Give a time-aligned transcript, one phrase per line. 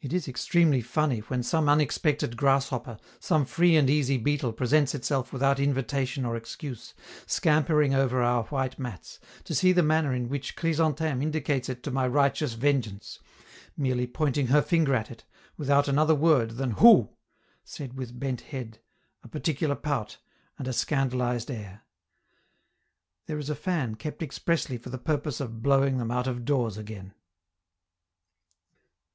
[0.00, 5.30] It is extremely funny, when some unexpected grasshopper, some free and easy beetle presents itself
[5.30, 6.94] without invitation or excuse,
[7.26, 11.90] scampering over our white mats, to see the manner in which Chrysantheme indicates it to
[11.90, 13.18] my righteous vengeance
[13.76, 15.24] merely pointing her finger at it,
[15.58, 17.10] without another word than "Hou!"
[17.62, 18.78] said with bent head,
[19.22, 20.16] a particular pout,
[20.58, 21.82] and a scandalised air.
[23.26, 26.78] There is a fan kept expressly for the purpose of blowing them out of doors
[26.78, 27.12] again.